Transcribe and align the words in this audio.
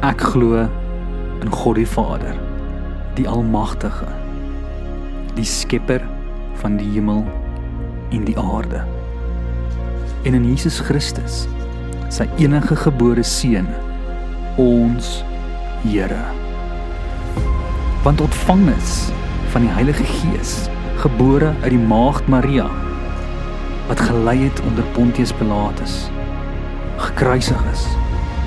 Ek 0.00 0.22
glo 0.32 0.62
in 1.44 1.50
God 1.52 1.76
die 1.76 1.84
Vader, 1.84 2.32
die 3.18 3.26
Almagtige, 3.28 4.06
die 5.36 5.44
Skepper 5.44 6.00
van 6.62 6.78
die 6.80 6.88
hemel 6.94 7.20
en 8.08 8.24
die 8.24 8.36
aarde. 8.40 8.80
En 10.24 10.38
in 10.38 10.48
Jesus 10.48 10.80
Christus, 10.80 11.42
sy 12.08 12.24
enige 12.40 12.80
gebore 12.80 13.20
seun, 13.28 13.68
ons 14.56 15.18
Here. 15.84 16.24
Want 18.00 18.24
ontvang 18.24 18.70
is 18.72 19.10
van 19.52 19.68
die 19.68 19.74
Heilige 19.76 20.08
Gees, 20.16 20.70
gebore 21.04 21.52
uit 21.60 21.74
die 21.76 21.86
maagd 21.92 22.24
Maria, 22.28 22.70
wat 23.92 24.00
gelei 24.08 24.38
het 24.46 24.64
onder 24.64 24.88
Pontius 24.96 25.36
Pilatus, 25.36 26.06
gekruisig 27.04 27.60
is, 27.68 27.84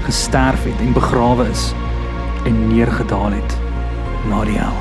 gesterf 0.04 0.64
het 0.64 0.80
en 0.80 0.94
begrawe 0.94 1.50
is 1.50 1.74
en 2.46 2.68
neergedaal 2.68 3.32
het 3.32 3.58
na 4.30 4.44
die 4.44 4.58
hel. 4.58 4.80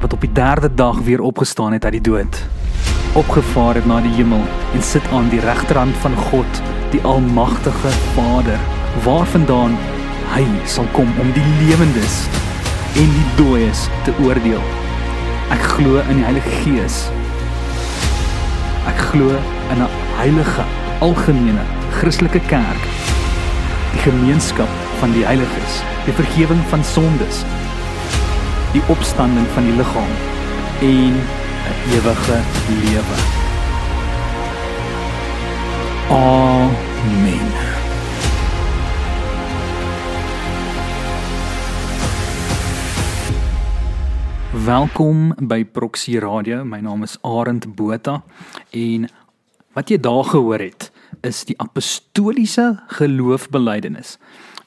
Wat 0.00 0.12
op 0.12 0.20
die 0.20 0.32
derde 0.32 0.74
dag 0.74 0.98
weer 0.98 1.20
opgestaan 1.20 1.72
het 1.72 1.84
uit 1.84 1.92
die 1.92 2.00
dood, 2.10 2.42
opgevaar 3.12 3.74
het 3.74 3.86
na 3.86 4.00
die 4.00 4.12
hemel 4.12 4.44
en 4.74 4.82
sit 4.82 5.08
aan 5.12 5.28
die 5.28 5.40
regterhand 5.40 5.96
van 5.96 6.16
God, 6.16 6.62
die 6.90 7.02
almagtige 7.02 7.88
Vader, 8.12 8.60
waarvandaan 9.04 9.76
hy 10.32 10.44
sal 10.68 10.88
kom 10.92 11.08
om 11.20 11.32
die 11.36 11.48
lewendes 11.60 12.22
en 12.96 13.16
die 13.16 13.26
dooies 13.36 13.88
te 14.04 14.12
oordeel. 14.24 14.62
Ek 15.52 15.64
glo 15.76 16.00
in 16.08 16.20
die 16.20 16.24
Heilige 16.24 16.60
Gees. 16.62 17.04
Ek 18.86 18.98
glo 19.10 19.28
in 19.70 19.82
'n 19.82 19.88
heilige, 20.16 20.64
algemene 21.00 21.64
Christelike 21.98 22.40
kerk. 22.46 22.82
Die 23.92 24.02
gemeenskap 24.10 24.68
van 25.00 25.12
die 25.12 25.24
heiliges, 25.24 25.82
die 26.04 26.12
vergifnis 26.12 26.68
van 26.68 26.84
sondes, 26.84 27.44
die 28.72 28.82
opstanding 28.88 29.46
van 29.54 29.64
die 29.64 29.76
liggaam 29.76 30.12
en 30.80 31.14
'n 31.14 31.76
ewige 31.94 32.38
lewe. 32.82 33.18
Amen. 36.10 37.71
Welkom 44.62 45.32
by 45.48 45.64
Proxy 45.64 46.20
Radio. 46.22 46.60
My 46.62 46.78
naam 46.78 47.02
is 47.02 47.16
Arend 47.26 47.64
Botha 47.74 48.20
en 48.70 49.08
wat 49.74 49.90
jy 49.90 49.96
daar 49.98 50.28
gehoor 50.28 50.62
het 50.62 50.86
is 51.26 51.40
die 51.48 51.56
apostoliese 51.58 52.68
geloofbelijdenis. 52.94 54.20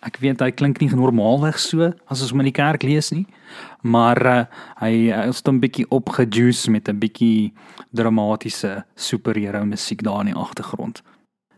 Ek 0.03 0.19
weet 0.19 0.43
hy 0.43 0.49
klink 0.52 0.81
nie 0.83 0.89
normaalweg 0.91 1.55
so 1.63 1.93
as 2.11 2.25
ons 2.25 2.33
hom 2.35 2.43
in 2.43 2.49
die 2.49 2.55
kerk 2.57 2.83
lees 2.83 3.13
nie, 3.15 3.23
maar 3.87 4.19
uh, 4.27 4.35
hy 4.83 5.15
is 5.29 5.39
dan 5.47 5.55
'n 5.55 5.63
bietjie 5.63 5.87
opgejuice 5.87 6.67
met 6.75 6.91
'n 6.91 6.99
bietjie 6.99 7.53
dramatiese 7.95 8.83
superhero 8.99 9.63
musiek 9.63 10.03
daar 10.03 10.27
in 10.27 10.33
die 10.33 10.41
agtergrond. 10.43 11.03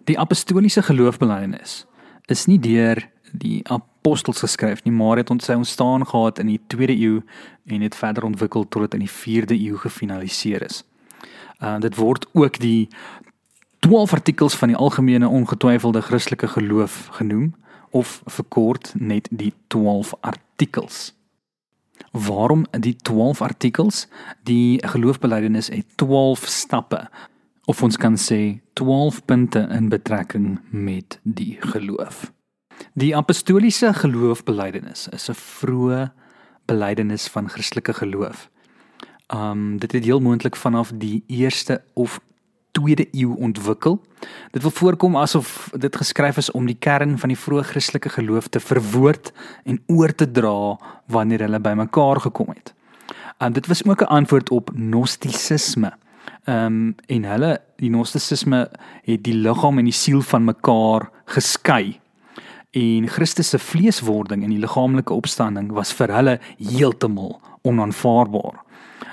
Die 0.05 0.19
apostoliese 0.19 0.85
geloofbelijdenis 0.85 1.87
is 2.29 2.45
nie 2.45 2.59
deur 2.59 3.01
die 3.33 3.63
apostels 4.07 4.39
geskryf 4.39 4.83
nie, 4.83 4.93
maar 4.95 5.17
het 5.17 5.29
ons 5.29 5.49
ontstaan 5.49 6.07
gehad 6.07 6.39
in 6.39 6.47
die 6.47 6.61
2de 6.73 6.95
eeu 6.95 7.21
en 7.65 7.81
het 7.81 7.95
verder 7.95 8.23
ontwikkel 8.23 8.67
tot 8.67 8.81
dit 8.81 8.93
in 8.93 9.03
die 9.03 9.11
4de 9.11 9.57
eeu 9.59 9.77
gefinaliseer 9.77 10.63
is. 10.63 10.83
Uh 11.59 11.79
dit 11.83 11.95
word 11.95 12.27
ook 12.33 12.59
die 12.59 12.87
12 13.79 14.13
artikels 14.13 14.55
van 14.55 14.71
die 14.71 14.77
algemene 14.77 15.27
ongetwyfelde 15.27 16.01
Christelike 16.01 16.47
geloof 16.47 17.07
genoem 17.19 17.55
of 17.91 18.21
verkort 18.25 18.93
net 18.95 19.27
die 19.31 19.53
12 19.67 20.13
artikels. 20.21 21.13
Waarom 22.11 22.65
die 22.71 22.95
12 22.95 23.41
artikels? 23.41 24.07
Die 24.43 24.87
geloofbelijdenis 24.87 25.67
het 25.67 25.85
12 25.95 26.45
stappe 26.45 27.09
of 27.65 27.83
ons 27.83 27.97
kan 27.97 28.15
sê 28.15 28.61
12 28.73 29.25
punte 29.25 29.67
in 29.71 29.89
betrekking 29.89 30.59
met 30.71 31.19
die 31.23 31.57
geloof. 31.59 32.36
Die 32.93 33.15
apostoliese 33.15 33.93
geloofbelijdenis 33.93 35.07
is 35.07 35.29
'n 35.29 35.33
vroeë 35.33 36.11
belydenis 36.65 37.27
van 37.27 37.49
Christelike 37.49 37.93
geloof. 37.93 38.49
Um 39.33 39.77
dit 39.79 39.91
het 39.91 40.03
heel 40.03 40.19
moontlik 40.19 40.55
vanaf 40.55 40.91
die 40.95 41.23
1ste 41.27 41.81
of 41.93 42.19
2de 42.79 43.07
eeu 43.11 43.35
ontwikkel. 43.37 44.01
Dit 44.51 44.61
wil 44.61 44.71
voorkom 44.71 45.17
asof 45.17 45.69
dit 45.77 45.95
geskryf 45.95 46.37
is 46.37 46.51
om 46.51 46.65
die 46.65 46.77
kern 46.79 47.17
van 47.19 47.29
die 47.29 47.39
vroeë 47.39 47.63
Christelike 47.63 48.09
geloof 48.09 48.47
te 48.47 48.59
verwoord 48.59 49.31
en 49.63 49.81
oor 49.85 50.15
te 50.15 50.31
dra 50.31 50.79
wanneer 51.05 51.39
hulle 51.39 51.59
bymekaar 51.59 52.21
gekom 52.21 52.47
het. 52.47 52.73
Um 53.37 53.53
dit 53.53 53.67
was 53.67 53.83
ook 53.85 54.01
'n 54.01 54.13
antwoord 54.19 54.49
op 54.49 54.71
gnostisisme. 54.75 55.93
Um 56.45 56.95
en 57.05 57.23
hulle 57.23 57.61
die 57.75 57.89
gnostisisme 57.89 58.69
het 59.03 59.23
die 59.23 59.35
liggaam 59.35 59.77
en 59.77 59.85
die 59.85 59.93
siel 59.93 60.21
van 60.21 60.43
mekaar 60.43 61.09
geskei 61.25 61.99
en 62.77 63.07
Christus 63.07 63.49
se 63.49 63.59
vleeswording 63.59 64.43
en 64.43 64.53
die 64.53 64.61
liggaamlike 64.61 65.13
opstanding 65.13 65.71
was 65.73 65.93
vir 65.97 66.11
hulle 66.13 66.35
heeltemal 66.61 67.37
onaanvaarbaar. 67.65 68.61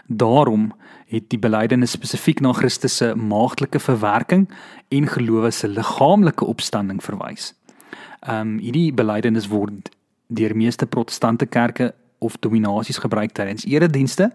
Daarom 0.06 0.72
het 1.12 1.30
die 1.32 1.40
belydenis 1.40 1.94
spesifiek 1.96 2.42
na 2.44 2.52
Christus 2.52 2.96
se 3.00 3.14
maagdelike 3.14 3.80
verwerking 3.80 4.48
en 4.88 5.08
gelowe 5.08 5.50
se 5.50 5.68
liggaamlike 5.68 6.44
opstanding 6.44 7.00
verwys. 7.02 7.52
Um 8.28 8.58
hierdie 8.60 8.92
belydenis 8.92 9.48
word 9.52 9.92
deur 10.28 10.56
meeste 10.56 10.86
protestante 10.86 11.46
kerke 11.46 11.92
of 12.18 12.36
dominasies 12.40 13.00
gebruik 13.00 13.32
tydens 13.36 13.64
eredienste 13.68 14.32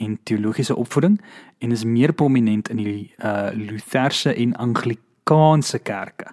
en 0.00 0.18
teologiese 0.28 0.76
opvoeding 0.76 1.18
en 1.58 1.72
is 1.72 1.84
meer 1.84 2.12
prominent 2.12 2.68
in 2.72 2.80
die 2.80 3.12
uh 3.24 3.50
Lutherse 3.52 4.32
en 4.34 4.56
Anglikaanse 4.56 5.78
kerke. 5.78 6.32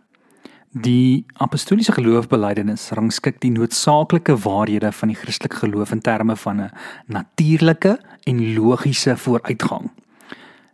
Die 0.69 1.25
apostoliese 1.33 1.91
geloofbelijdenis 1.91 2.91
rangskik 2.93 3.39
die 3.41 3.49
noodsaaklike 3.49 4.35
waarhede 4.37 4.91
van 4.93 5.09
die 5.09 5.17
Christelike 5.17 5.63
geloof 5.63 5.91
in 5.91 6.01
terme 6.01 6.35
van 6.35 6.61
'n 6.61 6.71
natuurlike 7.05 7.99
en 8.23 8.53
logiese 8.53 9.17
vooruitgang. 9.17 9.89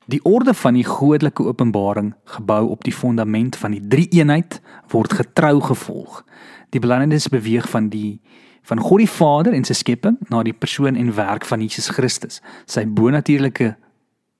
Die 0.05 0.19
orde 0.23 0.53
van 0.53 0.73
die 0.73 0.83
goddelike 0.83 1.43
openbaring, 1.43 2.13
gebou 2.25 2.69
op 2.69 2.83
die 2.83 2.93
fondament 2.93 3.55
van 3.55 3.71
die 3.71 3.87
drie-eenheid, 3.87 4.61
word 4.87 5.13
getrou 5.13 5.61
gevolg. 5.61 6.25
Die 6.69 6.79
belijdenis 6.79 7.27
beweeg 7.27 7.69
van 7.69 7.89
die 7.89 8.19
van 8.61 8.79
God 8.79 8.97
die 8.97 9.09
Vader 9.09 9.53
en 9.53 9.63
sy 9.63 9.73
skepping 9.73 10.17
na 10.29 10.43
die 10.43 10.53
persoon 10.53 10.95
en 10.95 11.15
werk 11.15 11.45
van 11.45 11.59
Jesus 11.59 11.87
Christus, 11.87 12.41
sy 12.65 12.85
bonatuurlike 12.87 13.75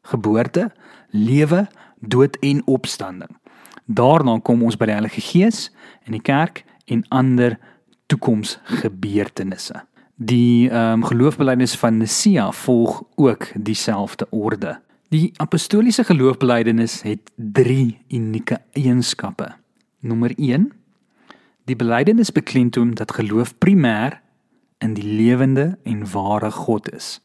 geboorte, 0.01 0.71
lewe, 1.09 1.67
dood 1.99 2.37
en 2.37 2.61
opstanding. 2.65 3.37
Daarna 3.85 4.39
kom 4.41 4.63
ons 4.65 4.77
by 4.77 4.87
die 4.89 4.97
Heilige 4.97 5.21
Gees 5.21 5.69
en 6.05 6.15
die 6.17 6.23
kerk 6.23 6.63
en 6.89 7.03
ander 7.13 7.59
toekomsgebeurtenisse. 8.09 9.83
Die 10.15 10.69
ehm 10.69 11.01
um, 11.01 11.03
geloofbelijdenis 11.03 11.75
van 11.75 11.97
Nisea 11.97 12.51
volg 12.51 13.03
ook 13.15 13.47
dieselfde 13.55 14.27
orde. 14.29 14.79
Die 15.09 15.31
apostoliese 15.37 16.03
geloofbelijdenis 16.03 17.01
het 17.01 17.31
3 17.35 17.97
unieke 18.09 18.61
eienskappe. 18.71 19.51
Nommer 19.99 20.31
1: 20.37 20.71
Die 21.65 21.75
belijdenis 21.75 22.31
beklemtoon 22.31 22.91
dat 22.93 23.11
geloof 23.11 23.53
primêr 23.57 24.21
in 24.77 24.93
die 24.93 25.03
lewende 25.03 25.77
en 25.83 26.11
ware 26.11 26.51
God 26.51 26.93
is. 26.93 27.21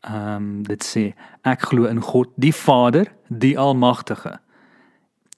Ehm 0.00 0.34
um, 0.34 0.62
dit 0.62 0.84
sê 0.84 1.14
ek 1.42 1.60
glo 1.60 1.84
in 1.84 2.00
God 2.00 2.28
die 2.36 2.54
Vader, 2.54 3.12
die 3.28 3.58
Almagtige 3.58 4.40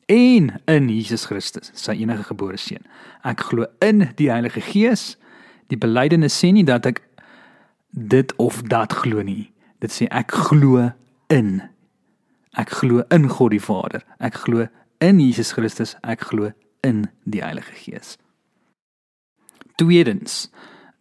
en 0.09 0.61
in 0.65 0.89
Jesus 0.89 1.27
Christus, 1.29 1.71
sy 1.77 1.93
enige 2.01 2.25
gebore 2.31 2.57
seun. 2.57 2.85
Ek 3.29 3.43
glo 3.51 3.67
in 3.85 4.07
die 4.17 4.31
Heilige 4.33 4.63
Gees. 4.65 5.17
Die 5.69 5.77
belydenis 5.77 6.37
sê 6.39 6.53
nie 6.53 6.65
dat 6.65 6.89
ek 6.89 7.03
dit 7.93 8.33
of 8.41 8.63
dat 8.73 8.95
glo 9.03 9.23
nie. 9.23 9.51
Dit 9.85 9.93
sê 9.93 10.09
ek 10.09 10.33
glo 10.49 10.91
in. 11.33 11.61
Ek 12.57 12.73
glo 12.81 13.05
in 13.13 13.29
God 13.29 13.53
die 13.53 13.63
Vader. 13.63 14.05
Ek 14.19 14.41
glo 14.47 14.67
in 15.05 15.21
Jesus 15.21 15.53
Christus. 15.53 15.95
Ek 16.03 16.25
glo 16.31 16.55
in 16.81 17.05
die 17.29 17.45
Heilige 17.45 17.77
Gees. 17.77 18.17
Tweedens, 19.79 20.49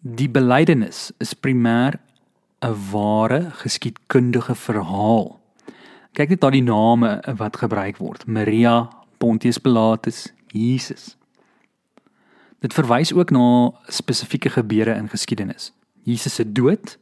die 0.02 0.30
belydenis 0.30 1.14
is 1.24 1.34
primêr 1.34 1.98
'n 2.62 2.76
ware 2.92 3.52
geskiedkundige 3.64 4.56
verhaal. 4.56 5.40
Kyk 6.18 6.34
net 6.34 6.42
na 6.42 6.50
die 6.50 6.66
name 6.66 7.12
wat 7.38 7.60
gebruik 7.62 8.00
word. 8.02 8.26
Maria, 8.26 8.90
Pontius 9.22 9.62
Pilatus, 9.62 10.34
Jesus. 10.50 11.14
Dit 12.66 12.74
verwys 12.74 13.14
ook 13.14 13.30
na 13.30 13.72
spesifieke 13.94 14.50
gebeure 14.50 14.98
in 14.98 15.12
geskiedenis. 15.14 15.72
Jesus 16.10 16.40
se 16.40 16.46
dood, 16.52 16.98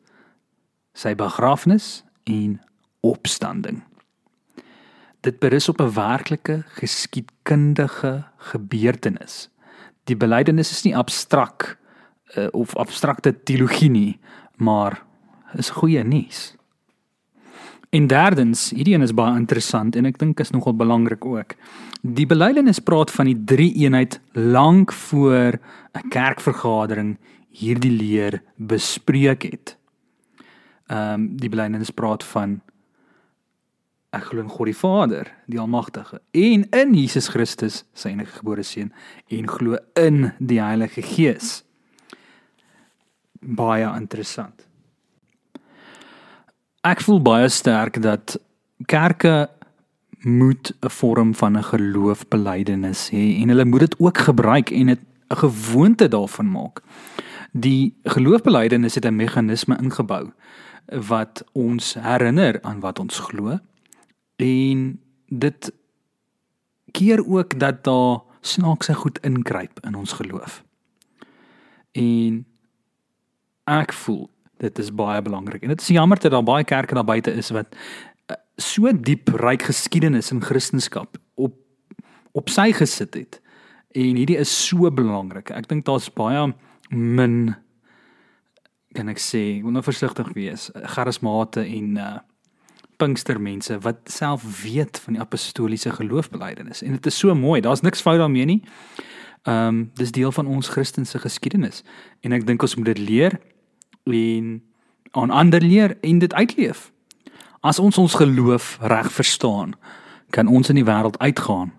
sy 0.92 1.16
begrafnis 1.16 2.04
en 2.28 2.60
opstanding. 3.00 3.84
dit 5.26 5.40
berus 5.40 5.70
op 5.70 5.82
'n 5.82 5.94
werklike 5.94 6.64
geskiedkundige 6.68 8.24
gebeurtenis. 8.38 9.50
Die 10.04 10.18
belydenis 10.18 10.72
is 10.72 10.82
nie 10.84 10.98
abstrak 10.98 11.78
uh, 12.38 12.48
of 12.52 12.76
abstrakte 12.76 13.44
teologie 13.44 13.90
nie, 13.90 14.20
maar 14.56 15.06
is 15.54 15.70
goeie 15.70 16.04
nuus. 16.04 16.56
En 17.90 18.08
derdens, 18.08 18.70
hierdie 18.70 18.94
een 18.94 19.06
is 19.06 19.14
baie 19.14 19.36
interessant 19.38 19.96
en 19.96 20.06
ek 20.06 20.18
dink 20.20 20.40
is 20.40 20.52
nogal 20.52 20.76
belangrik 20.76 21.26
ook. 21.26 21.56
Die 22.02 22.26
belydenis 22.26 22.80
praat 22.80 23.12
van 23.12 23.30
die 23.30 23.38
drie 23.46 23.72
eenheid 23.86 24.20
lank 24.34 24.94
voor 24.94 25.60
'n 25.94 26.10
kerkvergadering 26.10 27.18
hierdie 27.50 27.92
leer 27.92 28.42
bespreek 28.56 29.44
het. 29.44 29.78
Ehm 30.88 31.14
um, 31.14 31.38
die 31.38 31.50
belydenis 31.50 31.90
praat 31.90 32.24
van 32.24 32.62
ek 34.16 34.30
glo 34.30 34.42
in 34.42 34.50
God 34.50 34.70
die 34.70 34.78
Vader, 34.78 35.32
die 35.46 35.60
Almagtige, 35.60 36.22
en 36.32 36.70
in 36.70 36.94
Jesus 36.94 37.28
Christus, 37.28 37.84
sy 37.94 38.10
enige 38.10 38.38
gebore 38.40 38.64
seun, 38.64 38.94
en 39.28 39.48
glo 39.48 39.78
in 40.00 40.32
die 40.40 40.62
Heilige 40.62 41.02
Gees. 41.02 41.64
Baie 43.42 43.90
interessant. 43.98 44.68
Ek 46.86 47.00
voel 47.02 47.18
baie 47.26 47.48
sterk 47.50 47.96
dat 47.98 48.36
kerke 48.86 49.50
moet 50.22 50.74
'n 50.82 50.90
vorm 50.90 51.36
van 51.36 51.58
'n 51.58 51.64
geloofbelijdenis 51.64 53.10
hê 53.10 53.42
en 53.42 53.50
hulle 53.50 53.66
moet 53.66 53.80
dit 53.80 54.00
ook 54.00 54.18
gebruik 54.18 54.70
en 54.70 54.86
dit 54.86 55.00
'n 55.00 55.36
gewoonte 55.36 56.08
daarvan 56.08 56.52
maak. 56.52 56.82
Die 57.52 57.98
geloofbelijdenis 58.04 58.96
het 58.96 59.06
'n 59.06 59.16
meganisme 59.16 59.78
ingebou 59.82 60.32
wat 60.86 61.44
ons 61.52 61.94
herinner 61.94 62.62
aan 62.62 62.80
wat 62.80 63.00
ons 63.00 63.20
glo 63.20 63.60
en 64.36 65.00
dit 65.28 65.74
keer 66.92 67.28
ook 67.28 67.60
dat 67.60 67.84
daar 67.84 68.20
snaakse 68.42 68.94
goed 68.94 69.20
inkruip 69.20 69.80
in 69.82 69.96
ons 69.96 70.12
geloof. 70.12 70.64
En 71.92 72.46
ek 73.64 73.94
voel 73.94 74.30
dit 74.57 74.80
is 74.80 74.92
baie 74.94 75.22
belangrik. 75.22 75.63
En 75.63 75.74
dit 75.74 75.81
is 75.81 75.88
jammer 75.88 76.19
dat 76.19 76.31
daar 76.31 76.44
baie 76.44 76.63
kerke 76.63 76.96
daar 76.96 77.07
buite 77.07 77.31
is 77.31 77.50
wat 77.50 77.75
uh, 78.31 78.36
so 78.57 78.92
diep 78.92 79.30
ryk 79.30 79.68
geskiedenis 79.68 80.31
in 80.31 80.44
Christendom 80.44 81.07
op 81.36 81.62
op 82.36 82.50
sy 82.52 82.72
gesit 82.75 83.13
het. 83.16 83.40
En 83.96 84.18
hierdie 84.19 84.38
is 84.38 84.52
so 84.68 84.92
belangrik. 84.92 85.54
Ek 85.56 85.69
dink 85.72 85.86
daar's 85.88 86.10
baie 86.12 86.50
min 86.92 87.56
kan 88.96 89.12
ek 89.12 89.19
sê, 89.19 89.62
moet 89.63 89.75
nou 89.75 89.84
versigtig 89.84 90.30
wees, 90.36 90.69
charismate 90.96 91.66
en 91.66 92.00
uh 92.00 92.16
Pinkstermense 92.96 93.75
wat 93.84 93.98
self 94.08 94.46
weet 94.62 95.00
van 95.04 95.18
die 95.18 95.22
apostoliese 95.22 95.92
geloofbelijdenis 95.92 96.80
en 96.81 96.94
dit 96.96 97.06
is 97.06 97.18
so 97.19 97.36
mooi. 97.36 97.60
Daar's 97.62 97.81
niks 97.84 98.00
fout 98.01 98.22
daarmee 98.22 98.46
nie. 98.46 98.62
Ehm 99.44 99.68
um, 99.68 99.81
dis 100.00 100.12
deel 100.16 100.31
van 100.31 100.48
ons 100.48 100.69
Christelike 100.72 101.19
geskiedenis 101.19 101.84
en 102.22 102.31
ek 102.31 102.48
dink 102.48 102.63
ons 102.63 102.75
moet 102.80 102.94
dit 102.94 103.01
leer 103.04 103.36
en 104.13 104.63
aan 105.12 105.30
ander 105.30 105.62
leer 105.62 105.98
en 106.02 106.19
dit 106.19 106.34
uitleef. 106.34 106.92
As 107.60 107.80
ons 107.80 107.98
ons 107.98 108.13
geloof 108.13 108.78
reg 108.81 109.12
verstaan, 109.12 109.74
kan 110.30 110.48
ons 110.48 110.69
in 110.69 110.75
die 110.75 110.86
wêreld 110.86 111.18
uitgaan 111.19 111.74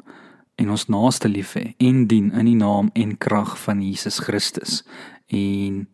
en 0.56 0.70
ons 0.70 0.86
naaste 0.88 1.28
lief 1.28 1.52
hê 1.54 1.74
en 1.78 2.06
dien 2.08 2.32
in 2.32 2.48
die 2.48 2.56
naam 2.56 2.90
en 2.94 3.18
krag 3.18 3.54
van 3.60 3.82
Jesus 3.84 4.18
Christus. 4.18 4.82
En 5.26 5.86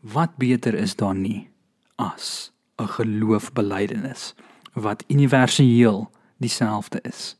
wat 0.00 0.36
beter 0.36 0.74
is 0.74 0.96
daar 0.96 1.14
nie 1.14 1.50
as 1.96 2.52
'n 2.78 2.88
geloofbelijdenis 2.88 4.34
wat 4.72 5.04
universeel 5.08 6.10
dieselfde 6.36 6.98
is. 7.02 7.36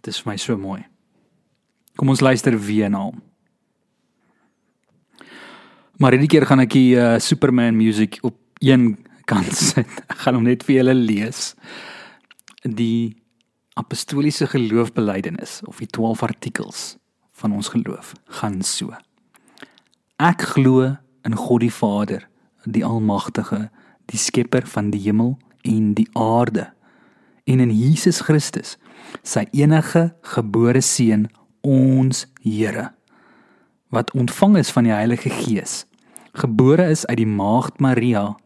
Dit 0.00 0.14
is 0.14 0.20
vir 0.20 0.32
my 0.32 0.36
so 0.36 0.56
mooi. 0.56 0.86
Kom 1.94 2.08
ons 2.08 2.20
luister 2.20 2.58
weer 2.58 2.90
na 2.90 2.98
hom. 2.98 3.22
Maar 6.02 6.16
hierdie 6.16 6.32
keer 6.32 6.48
gaan 6.50 6.58
ek 6.58 6.72
die 6.74 6.96
uh, 6.98 7.14
Superman 7.22 7.76
music 7.78 8.16
op 8.26 8.34
een 8.58 8.96
kant 9.30 9.52
sit. 9.54 9.86
Ek 10.10 10.24
gaan 10.24 10.34
hom 10.34 10.48
net 10.48 10.64
vir 10.66 10.80
julle 10.80 10.96
lees. 10.98 11.52
Die 12.66 13.14
apostoliese 13.78 14.48
geloofbelijdenis 14.50 15.60
of 15.70 15.78
die 15.78 15.86
12 15.86 16.24
artikels 16.26 16.80
van 17.38 17.54
ons 17.54 17.70
geloof 17.70 18.16
gaan 18.40 18.64
so. 18.66 18.90
Ek 20.18 20.42
glo 20.56 20.88
in 21.22 21.38
God 21.38 21.62
die 21.62 21.70
Vader, 21.70 22.26
die 22.66 22.82
Almagtige, 22.82 23.68
die 24.10 24.18
skepper 24.18 24.66
van 24.74 24.90
die 24.90 25.04
hemel 25.06 25.36
en 25.62 25.94
die 25.94 26.08
aarde 26.18 26.72
en 27.46 27.62
in 27.62 27.70
Jesus 27.70 28.24
Christus, 28.26 28.74
sy 29.22 29.46
enige 29.54 30.08
gebore 30.34 30.82
seun, 30.82 31.28
ons 31.62 32.26
Here, 32.42 32.90
wat 33.94 34.10
ontvang 34.18 34.58
is 34.58 34.74
van 34.74 34.90
die 34.90 34.94
Heilige 34.94 35.30
Gees 35.30 35.84
gebore 36.32 36.88
is 36.88 37.06
uit 37.06 37.16
die 37.16 37.28
maagd 37.28 37.80
Maria 37.80 38.36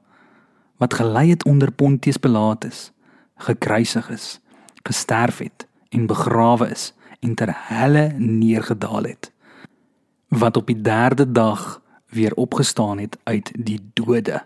wat 0.76 0.94
gelei 0.94 1.30
het 1.30 1.44
onder 1.44 1.72
Pontius 1.72 2.16
Pilatus, 2.16 2.92
gekruisig 3.36 4.10
is, 4.10 4.40
gesterf 4.84 5.38
het 5.38 5.66
en 5.88 6.06
begrawe 6.06 6.68
is 6.68 6.92
en 7.20 7.34
ter 7.34 7.52
helle 7.68 8.12
neergedaal 8.18 9.02
het, 9.02 9.32
wat 10.28 10.56
op 10.56 10.66
die 10.66 10.80
3de 10.82 11.30
dag 11.32 11.80
weer 12.12 12.34
opgestaan 12.34 12.98
het 12.98 13.18
uit 13.24 13.52
die 13.56 13.80
dode, 13.94 14.42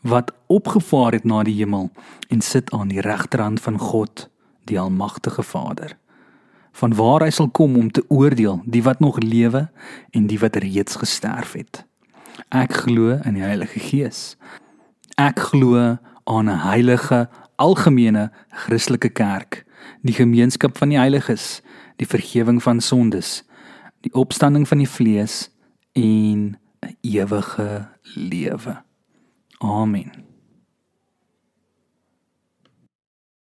wat 0.00 0.32
opgevaar 0.46 1.12
het 1.12 1.24
na 1.24 1.42
die 1.42 1.56
hemel 1.58 1.90
en 2.28 2.40
sit 2.40 2.70
aan 2.70 2.88
die 2.88 3.00
regterhand 3.00 3.60
van 3.60 3.78
God, 3.78 4.28
die 4.64 4.80
almagtige 4.80 5.42
Vader 5.42 5.96
van 6.78 6.94
waar 6.94 7.24
hy 7.26 7.30
sal 7.34 7.50
kom 7.50 7.76
om 7.76 7.90
te 7.90 8.04
oordeel 8.08 8.60
die 8.64 8.82
wat 8.86 9.00
nog 9.02 9.18
lewe 9.18 9.66
en 10.14 10.26
die 10.30 10.38
wat 10.38 10.56
reeds 10.62 11.00
gesterf 11.00 11.56
het. 11.58 11.87
Ek 12.50 12.72
glo 12.84 13.18
in 13.24 13.34
die 13.34 13.42
Heilige 13.42 13.80
Gees. 13.80 14.36
Ek 15.16 15.38
glo 15.50 15.98
aan 16.24 16.48
'n 16.48 16.62
heilige 16.62 17.28
algemene 17.56 18.30
Christelike 18.50 19.10
kerk, 19.10 19.64
die 20.02 20.14
gemeenskap 20.14 20.78
van 20.78 20.88
die 20.88 20.98
heiliges, 20.98 21.62
die 21.96 22.06
vergifnis 22.06 22.62
van 22.62 22.80
sondes, 22.80 23.44
die 24.00 24.14
opstanding 24.14 24.68
van 24.68 24.78
die 24.78 24.88
vlees 24.88 25.50
en 25.92 26.56
'n 26.82 26.96
ewige 27.02 27.88
lewe. 28.14 28.82
Amen. 29.58 30.27